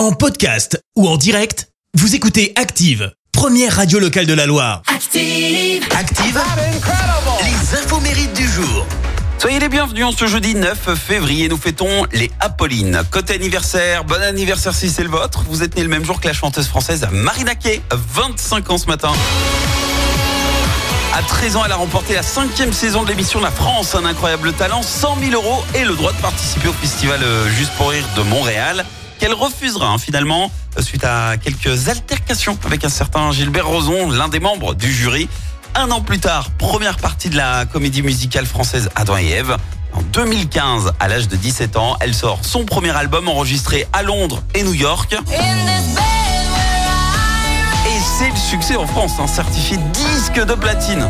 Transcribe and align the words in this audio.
En 0.00 0.12
podcast 0.12 0.82
ou 0.96 1.06
en 1.06 1.18
direct, 1.18 1.68
vous 1.92 2.14
écoutez 2.14 2.54
Active, 2.56 3.12
première 3.32 3.76
radio 3.76 3.98
locale 3.98 4.24
de 4.24 4.32
la 4.32 4.46
Loire. 4.46 4.80
Active. 4.86 5.86
Active, 5.94 6.40
les 7.44 7.78
infos 7.78 8.00
mérites 8.00 8.32
du 8.32 8.48
jour. 8.48 8.86
Soyez 9.36 9.58
les 9.58 9.68
bienvenus 9.68 10.06
en 10.06 10.12
ce 10.12 10.26
jeudi 10.26 10.54
9 10.54 10.94
février. 10.94 11.50
Nous 11.50 11.58
fêtons 11.58 12.06
les 12.12 12.30
Apollines. 12.40 13.02
Côté 13.10 13.34
anniversaire, 13.34 14.04
bon 14.04 14.22
anniversaire 14.22 14.74
si 14.74 14.88
c'est 14.88 15.02
le 15.02 15.10
vôtre. 15.10 15.44
Vous 15.46 15.62
êtes 15.62 15.76
né 15.76 15.82
le 15.82 15.90
même 15.90 16.06
jour 16.06 16.18
que 16.18 16.28
la 16.28 16.32
chanteuse 16.32 16.66
française 16.66 17.06
Marina 17.12 17.54
Kaye, 17.54 17.82
25 17.92 18.70
ans 18.70 18.78
ce 18.78 18.86
matin. 18.86 19.12
À 21.12 21.22
13 21.22 21.56
ans, 21.56 21.62
elle 21.66 21.72
a 21.72 21.76
remporté 21.76 22.14
la 22.14 22.22
cinquième 22.22 22.72
saison 22.72 23.02
de 23.02 23.08
l'émission 23.08 23.38
La 23.40 23.50
France, 23.50 23.94
un 23.94 24.06
incroyable 24.06 24.54
talent, 24.54 24.82
100 24.82 25.18
000 25.28 25.32
euros 25.34 25.62
et 25.74 25.84
le 25.84 25.94
droit 25.94 26.12
de 26.12 26.20
participer 26.22 26.68
au 26.68 26.72
festival 26.72 27.20
euh, 27.22 27.50
Juste 27.50 27.72
pour 27.76 27.90
rire 27.90 28.06
de 28.16 28.22
Montréal, 28.22 28.86
qu'elle 29.20 29.34
refusera 29.34 29.86
hein, 29.86 29.98
finalement 29.98 30.50
suite 30.80 31.04
à 31.04 31.36
quelques 31.36 31.88
altercations 31.88 32.58
avec 32.64 32.84
un 32.84 32.88
certain 32.88 33.30
Gilbert 33.32 33.66
Rozon, 33.66 34.10
l'un 34.10 34.28
des 34.28 34.40
membres 34.40 34.74
du 34.74 34.90
jury. 34.90 35.28
Un 35.74 35.90
an 35.90 36.00
plus 36.00 36.18
tard, 36.18 36.50
première 36.52 36.96
partie 36.96 37.28
de 37.28 37.36
la 37.36 37.66
comédie 37.66 38.02
musicale 38.02 38.46
française 38.46 38.88
Adam 38.96 39.18
et 39.18 39.28
Ève. 39.28 39.56
En 39.92 40.00
2015, 40.00 40.92
à 40.98 41.08
l'âge 41.08 41.28
de 41.28 41.36
17 41.36 41.76
ans, 41.76 41.96
elle 42.00 42.14
sort 42.14 42.38
son 42.42 42.64
premier 42.64 42.96
album 42.96 43.28
enregistré 43.28 43.86
à 43.92 44.02
Londres 44.02 44.42
et 44.54 44.62
New 44.62 44.74
York. 44.74 45.14
Et 47.86 48.00
c'est 48.18 48.30
le 48.30 48.36
succès 48.36 48.76
en 48.76 48.86
France, 48.86 49.12
un 49.20 49.26
certifié 49.26 49.76
disque 49.92 50.42
de 50.44 50.54
platine. 50.54 51.06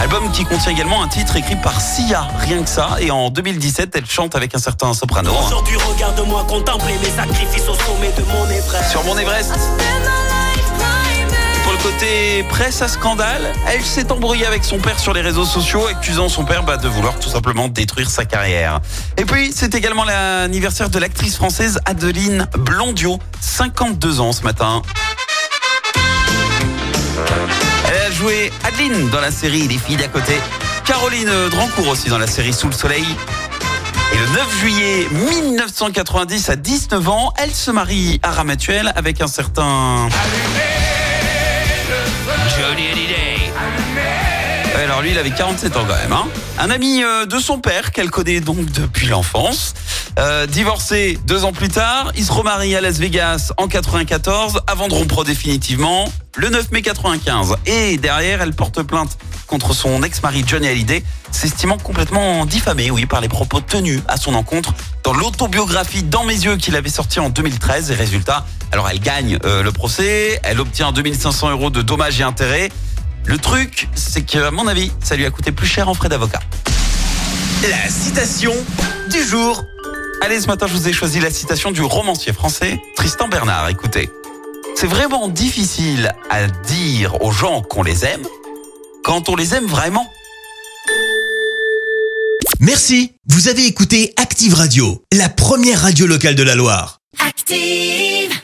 Album 0.00 0.30
qui 0.30 0.44
contient 0.44 0.72
également 0.72 1.02
un 1.02 1.08
titre 1.08 1.36
écrit 1.36 1.56
par 1.56 1.80
Sia, 1.80 2.28
rien 2.38 2.62
que 2.62 2.68
ça. 2.68 2.96
Et 3.00 3.10
en 3.10 3.30
2017, 3.30 3.90
elle 3.96 4.06
chante 4.06 4.36
avec 4.36 4.54
un 4.54 4.58
certain 4.58 4.92
soprano. 4.92 5.30
hein. 5.30 5.44
Aujourd'hui, 5.46 5.76
regarde-moi 5.76 6.44
contempler 6.48 6.94
mes 7.02 7.10
sacrifices 7.10 7.68
au 7.68 7.74
sommet 7.74 8.12
de 8.16 8.22
mon 8.24 8.44
Everest. 8.50 8.90
Sur 8.90 9.04
mon 9.04 9.16
Everest. 9.16 9.52
Pour 11.64 11.72
le 11.72 11.78
côté 11.78 12.44
presse 12.48 12.80
à 12.82 12.86
scandale, 12.88 13.52
elle 13.66 13.82
s'est 13.84 14.12
embrouillée 14.12 14.46
avec 14.46 14.62
son 14.64 14.78
père 14.78 15.00
sur 15.00 15.12
les 15.12 15.20
réseaux 15.20 15.44
sociaux, 15.44 15.84
accusant 15.88 16.28
son 16.28 16.44
père 16.44 16.62
bah, 16.62 16.76
de 16.76 16.86
vouloir 16.86 17.18
tout 17.18 17.28
simplement 17.28 17.66
détruire 17.66 18.08
sa 18.08 18.24
carrière. 18.24 18.80
Et 19.16 19.24
puis, 19.24 19.50
c'est 19.52 19.74
également 19.74 20.04
l'anniversaire 20.04 20.90
de 20.90 20.98
l'actrice 21.00 21.34
française 21.36 21.80
Adeline 21.84 22.46
Blondio, 22.56 23.18
52 23.40 24.20
ans 24.20 24.32
ce 24.32 24.42
matin. 24.42 24.82
Joué 28.16 28.50
Adeline 28.64 29.10
dans 29.10 29.20
la 29.20 29.30
série 29.30 29.68
Les 29.68 29.76
filles 29.76 29.96
d'à 29.96 30.08
côté. 30.08 30.32
Caroline 30.86 31.30
Drancourt 31.50 31.88
aussi 31.88 32.08
dans 32.08 32.18
la 32.18 32.26
série 32.26 32.52
Sous 32.52 32.66
le 32.66 32.72
soleil. 32.72 33.04
Et 34.12 34.16
le 34.16 34.26
9 34.26 34.58
juillet 34.60 35.08
1990, 35.10 36.48
à 36.48 36.56
19 36.56 37.08
ans, 37.08 37.34
elle 37.36 37.54
se 37.54 37.70
marie 37.70 38.18
à 38.22 38.30
Ramatuel 38.30 38.90
avec 38.96 39.20
un 39.20 39.26
certain... 39.26 40.08
Alors 44.82 45.02
lui, 45.02 45.10
il 45.10 45.18
avait 45.18 45.30
47 45.30 45.76
ans 45.76 45.84
quand 45.86 45.96
même. 45.96 46.12
Hein. 46.12 46.26
Un 46.58 46.70
ami 46.70 47.02
euh, 47.02 47.26
de 47.26 47.38
son 47.38 47.58
père 47.58 47.92
qu'elle 47.92 48.10
connaît 48.10 48.40
donc 48.40 48.70
depuis 48.72 49.08
l'enfance. 49.08 49.74
Euh, 50.18 50.46
divorcé 50.46 51.18
deux 51.26 51.44
ans 51.44 51.52
plus 51.52 51.68
tard, 51.68 52.10
il 52.16 52.24
se 52.24 52.32
remarie 52.32 52.74
à 52.74 52.80
Las 52.80 52.98
Vegas 52.98 53.52
en 53.58 53.68
94 53.68 54.62
avant 54.66 54.88
de 54.88 54.94
rompre 54.94 55.24
définitivement 55.24 56.10
le 56.36 56.48
9 56.48 56.72
mai 56.72 56.80
95. 56.80 57.56
Et 57.66 57.98
derrière, 57.98 58.40
elle 58.40 58.54
porte 58.54 58.82
plainte 58.82 59.18
contre 59.46 59.74
son 59.74 60.02
ex-mari 60.02 60.42
Johnny 60.46 60.68
Hallyday, 60.68 61.04
s'estimant 61.30 61.76
complètement 61.76 62.46
diffamé, 62.46 62.90
oui, 62.90 63.04
par 63.04 63.20
les 63.20 63.28
propos 63.28 63.60
tenus 63.60 64.00
à 64.08 64.16
son 64.16 64.34
encontre 64.34 64.72
dans 65.04 65.12
l'autobiographie 65.12 66.02
Dans 66.02 66.24
mes 66.24 66.34
yeux 66.34 66.56
qu'il 66.56 66.76
avait 66.76 66.88
sorti 66.88 67.20
en 67.20 67.28
2013. 67.28 67.90
Et 67.90 67.94
résultat, 67.94 68.46
alors 68.72 68.88
elle 68.88 69.00
gagne 69.00 69.38
euh, 69.44 69.62
le 69.62 69.70
procès, 69.70 70.40
elle 70.44 70.60
obtient 70.60 70.92
2500 70.92 71.50
euros 71.50 71.70
de 71.70 71.82
dommages 71.82 72.20
et 72.20 72.24
intérêts. 72.24 72.70
Le 73.26 73.36
truc, 73.36 73.88
c'est 73.94 74.22
que, 74.22 74.38
à 74.38 74.50
mon 74.50 74.66
avis, 74.66 74.90
ça 75.02 75.14
lui 75.14 75.26
a 75.26 75.30
coûté 75.30 75.52
plus 75.52 75.66
cher 75.66 75.90
en 75.90 75.94
frais 75.94 76.08
d'avocat. 76.08 76.40
La 77.68 77.90
citation 77.90 78.52
du 79.10 79.22
jour. 79.22 79.62
Allez, 80.22 80.40
ce 80.40 80.46
matin, 80.46 80.66
je 80.66 80.72
vous 80.72 80.88
ai 80.88 80.92
choisi 80.92 81.20
la 81.20 81.30
citation 81.30 81.70
du 81.70 81.82
romancier 81.82 82.32
français 82.32 82.80
Tristan 82.96 83.28
Bernard. 83.28 83.68
Écoutez, 83.68 84.10
c'est 84.74 84.86
vraiment 84.86 85.28
difficile 85.28 86.14
à 86.30 86.46
dire 86.46 87.22
aux 87.22 87.30
gens 87.30 87.62
qu'on 87.62 87.82
les 87.82 88.04
aime 88.04 88.26
quand 89.04 89.28
on 89.28 89.36
les 89.36 89.54
aime 89.54 89.66
vraiment. 89.66 90.06
Merci, 92.60 93.12
vous 93.28 93.48
avez 93.48 93.66
écouté 93.66 94.14
Active 94.16 94.54
Radio, 94.54 95.02
la 95.12 95.28
première 95.28 95.82
radio 95.82 96.06
locale 96.06 96.34
de 96.34 96.42
la 96.42 96.54
Loire. 96.54 97.00
Active. 97.20 98.35